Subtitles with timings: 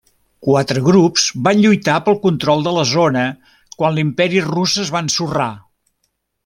[0.45, 3.29] Quatre grups van lluitar pel control de la zona
[3.77, 5.51] quan l'Imperi Rus es va ensorrar.